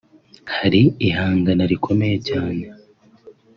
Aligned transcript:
hari 0.57 0.81
ihangana 1.07 1.63
rikomeye 1.71 2.17
cyane 2.29 2.63